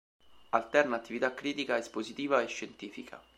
Alterna 0.49 0.95
attività 0.95 1.31
critica, 1.31 1.77
espositiva 1.77 2.41
e 2.41 2.47
scientifica. 2.47 3.21